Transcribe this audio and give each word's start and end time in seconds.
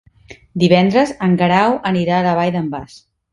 Divendres 0.63 1.13
en 1.27 1.35
Guerau 1.41 1.75
anirà 1.91 2.17
a 2.21 2.23
la 2.29 2.33
Vall 2.41 2.51
d'en 2.57 2.73
Bas. 2.73 2.99